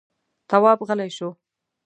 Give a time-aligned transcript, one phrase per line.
[0.49, 1.29] تواب غلی شو.